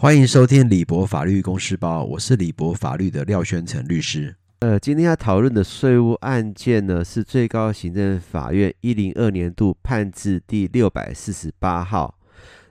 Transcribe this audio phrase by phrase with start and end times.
[0.00, 4.34] 欢迎收听李博法律公司包，我是李博法律的廖宣成律师。
[4.60, 12.18] 呃，今天要讨论的税务案件呢，是最高行政法院一零二年度判字第六百四十八号。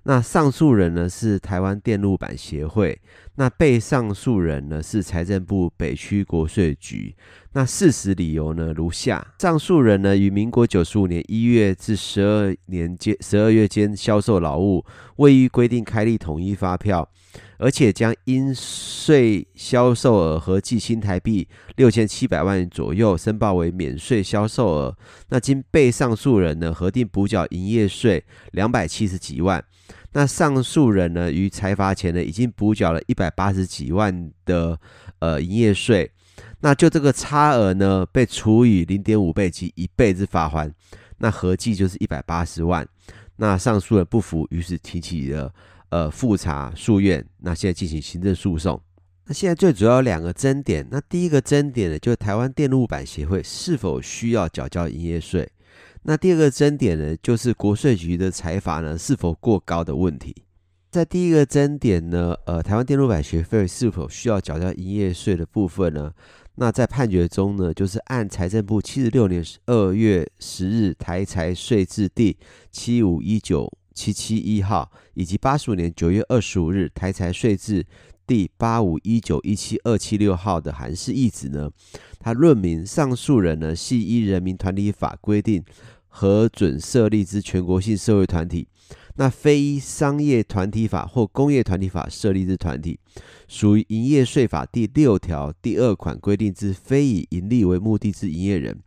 [0.06, 3.00] 那上诉人呢是台湾电路板协会，
[3.36, 7.16] 那被上诉人呢是财政部北区国税局。
[7.54, 14.86] 那事实理由呢如下：上诉人呢于民国九十五年一月至十二年间十二月间销售劳务，
[15.16, 17.10] 未予规定开立统一发票，
[17.58, 24.96] 而且将应税销售额合计新台币六千七百万左右申报为免税销售额。
[25.30, 29.64] 那经被上诉人呢核定补缴营业税两百七十几万。
[30.14, 34.80] 那上诉人呢，于财罚前呢，已经补缴了一百八十几万的
[35.20, 36.12] 呃营业税，
[36.62, 40.72] 那就这个差额呢，被除以零点五倍及一倍之罚还，
[41.18, 42.88] 那合计就是一百八十万。
[43.38, 45.54] 那上诉人不服，于是提起了
[45.90, 48.82] 呃复查诉愿，那现在进行行政诉讼。
[49.26, 55.50] 那现在最主要两个争点，那第一个争点呢，就是台湾电路板协会是否需要缴交营业税。
[56.04, 60.36] 那第二个争点呢，就是国税局的财罚呢是否过高的问题。
[60.92, 66.12] 在第一个争点呢，呃，台湾电路板学费是否需要缴交营业税的部分呢？
[66.56, 72.36] 那在判决中呢，就是按财政部七十六年二月十日台财税字第
[72.72, 77.86] 七五一九七七一号，以及八十五年九月二十五日台财税字
[78.26, 81.70] 第八五一九一七二七六号的函释意旨呢，
[82.18, 85.64] 他论明上诉人呢系依人民团体法规定。
[86.12, 88.68] 核准设立之全国性社会团体，
[89.20, 92.98] 那非商业团体法或工业团体法设立之团体，
[93.50, 98.80] 属于营业税法第六条第二款规定之非以盈利为目的之营业人，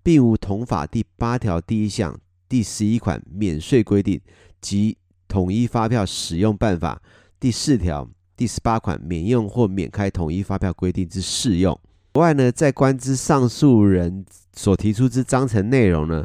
[0.00, 2.16] 并无同法第八条第一项
[2.48, 4.20] 第十一款免税规定
[4.60, 7.02] 及统一发票使用办法
[7.40, 11.76] 第四条第十八款免用或免开统一发票规定之适用。
[12.14, 14.24] 此外呢，在关之上诉人
[14.54, 16.24] 所提出之章程内容呢。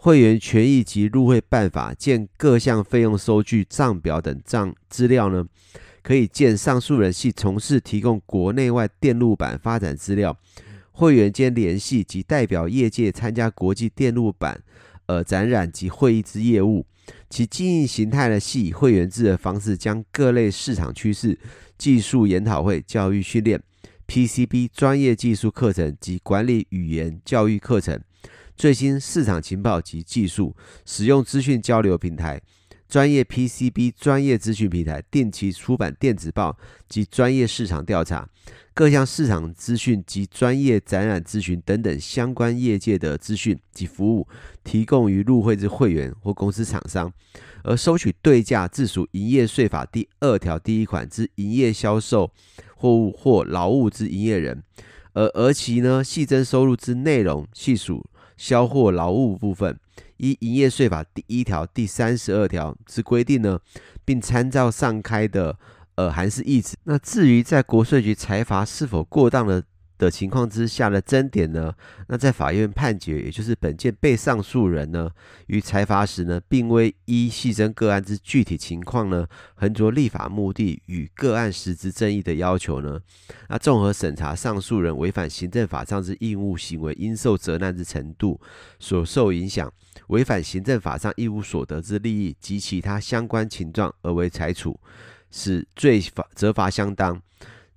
[0.00, 5.44] 会员权益及入会办法，见各项费用收据、账表等账资料呢，
[6.02, 10.38] 可以见上诉人系从事提供国内外电路板发展资料、
[10.92, 14.62] 会员间联系及代表业界参加国际电路板
[15.06, 16.86] 呃展览及会议之业务。
[17.28, 21.36] 其经营形态呢，系以会员制的方式，将各类市场趋势、
[21.76, 23.60] 技术研讨会、教育训练、
[24.06, 28.00] PCB 专业技术课程及管理语言教育课程。
[28.58, 32.42] 最新市场情报及技术使用资讯交流平台、
[32.88, 36.58] 专业 PCB 专业资讯平台、定期出版电子报
[36.88, 38.28] 及专业市场调查、
[38.74, 44.26] 各项市场资讯及专业展览咨询等等相关业界的资讯及服务，
[44.64, 47.12] 提供于入会之会员或公司厂商，
[47.62, 52.32] 而收取对价自属营业税法第二条第一款之营业销售
[52.74, 54.64] 货物或劳务之营业人，
[55.12, 58.04] 而而其呢系征收入之内容系属。
[58.38, 59.78] 销货劳务部分，
[60.16, 63.58] 依营业税法第一条、第三十二条之规定呢，
[64.06, 65.58] 并参照上开的
[65.96, 66.74] 呃函释意旨。
[66.84, 69.62] 那至于在国税局裁罚是否过当的？
[69.98, 71.74] 的情况之下的争点呢？
[72.06, 75.10] 那在法院判决，也就是本件被上诉人呢，
[75.48, 79.26] 于裁罚时呢，并未依细征个案之具体情况呢，
[79.56, 83.00] 横着立法目的与个案实质争议的要求呢，
[83.48, 88.40] 那综合审查上诉人违反行政法上之义务行为应受责难之程度，
[88.78, 89.70] 所受影响，
[90.06, 94.78] 违反行政法上义务所得之利益及其他相关情状而为裁处，
[95.30, 97.20] 使罪罚责罚相当。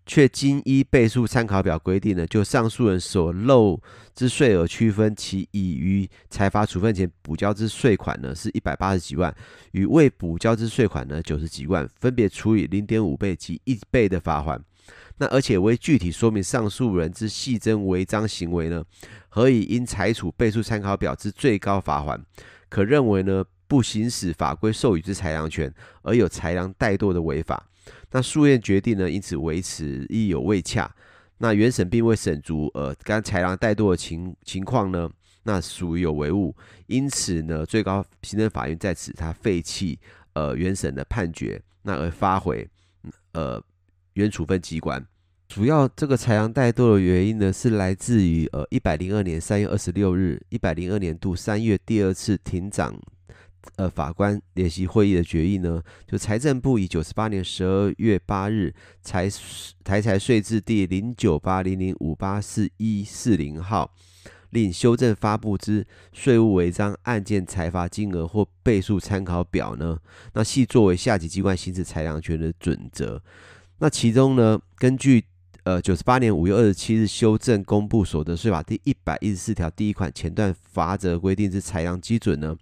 [0.06, 3.80] 却经依倍数参考表规定呢，就上诉人所漏
[4.14, 9.34] 之税额区分，其已于财罚处分前补交之税款呢是一百八十几万，
[9.72, 14.62] 与未补交之税款呢九十几万，分别处以零点五倍及一倍的罚款。
[15.18, 18.84] 那而且为具体说明上诉人之细征违章行为呢，
[19.30, 22.20] 何以因裁处倍数参考表之最高罚款，
[22.70, 25.72] 可认为呢不行使法规授予之裁量权，
[26.02, 27.68] 而有裁量怠惰的违法。
[28.12, 30.94] 那诉愿决定呢，因此维持意有未洽。
[31.38, 35.10] 那原审并未审足，呃，刚裁量怠惰的情情况呢，
[35.44, 36.56] 那属于有违误。
[36.86, 39.98] 因此呢，最高行政法院在此他废弃
[40.34, 42.68] 呃原审的判决，那而发回
[43.32, 43.60] 呃
[44.14, 45.04] 原处分机关。
[45.48, 52.96] 主要这个裁量怠惰的原因呢，是来自于呃一百零二年三月二十六日，一百零二年度三月第二次庭长。
[53.76, 59.30] 呃，法官联席会议的决议呢，就财政部以九十八年十二月八日财
[59.84, 63.94] 台财税制第零九八零零五八四一四零号
[64.50, 69.98] 令修正发布之税务违章案件裁罚金额或倍数参考表呢？
[70.34, 73.22] 那系作为下级机关行使裁量权的准则。
[73.78, 75.24] 那其中呢，根据
[75.64, 82.56] 呃九十八年五月二十七日修正公布所得税法第一百一十四条第一款前段罚则规定之裁量基准呢？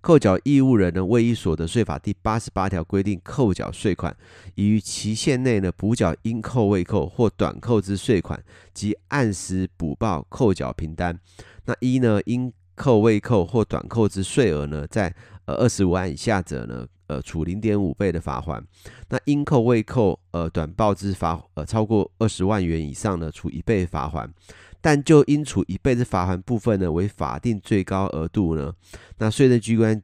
[0.00, 4.16] 扣缴义务人呢，未依所得税法第八十八条规定扣缴税款，
[4.54, 8.40] 已于期限内呢补缴应扣未扣或短扣之税款，
[8.72, 11.18] 及按时补报扣缴凭单。
[11.64, 15.12] 那一呢，应扣未扣或短扣之税额呢，在
[15.46, 18.60] 呃二十五万以下者呢，呃处零点五倍的罚款；
[19.08, 24.32] 那应扣未扣呃短报之罚呃超过二十万元以上呢，处一倍罚款。
[24.78, 28.72] 但就应处一倍之罚款部分呢，为法定最高额度呢。
[29.18, 30.00] 那税政机关、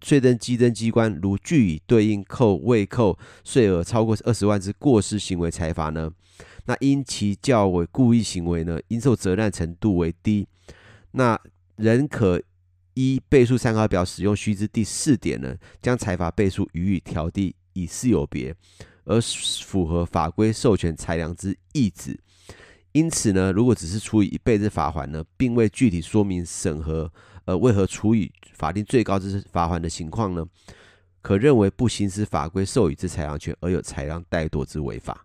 [0.00, 6.10] 税政稽征机关如据以对应扣未扣税额超过二十万之过失行为裁罚呢，
[6.64, 10.48] 那因其较为故意行为呢，应受责任程度为低，
[11.10, 11.38] 那
[11.76, 12.40] 仍可
[12.94, 18.54] 依倍数参考表使用须知第四点呢，将裁罚倍数予以调低，以示有别，
[19.04, 22.18] 而符合法规授权裁量之意旨。
[22.92, 27.10] 因此呢，如果只是处以一倍之罚款呢，并未具体说明审核，
[27.46, 30.44] 呃，为何处以法定最高之罚款的情况呢？
[31.22, 35.24] 可认为不行使法规授予之裁量权，而有裁量怠惰之违法。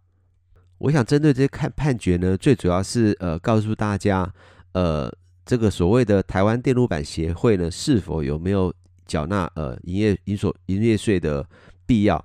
[0.77, 4.31] 我想针对这些看判决呢，最主要是呃，告诉大家，
[4.73, 5.11] 呃，
[5.47, 8.71] 这个所谓的台湾电路板协会呢，是否有没有
[9.07, 11.49] 缴纳呃营业营所营业税的
[11.87, 12.23] 必要，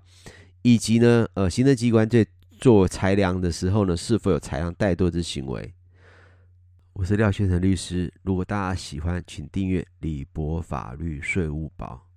[0.61, 2.27] 以及呢，呃，行政机关在。
[2.63, 5.75] 做裁量的时候呢，是否有裁量怠惰之行为？
[6.93, 8.15] 我是廖先生律师。
[8.23, 12.12] 如果大家喜欢，请订阅李博法律税务宝。